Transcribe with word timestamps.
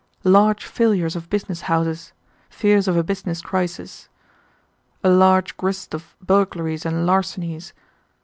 Large 0.23 0.65
failures 0.65 1.15
of 1.15 1.29
business 1.29 1.61
houses. 1.61 2.11
Fears 2.49 2.87
of 2.87 2.97
a 2.97 3.03
business 3.03 3.39
crisis. 3.39 4.09
A 5.03 5.09
large 5.11 5.55
grist 5.57 5.93
of 5.93 6.15
burglaries 6.25 6.87
and 6.87 7.05
larcenies. 7.05 7.71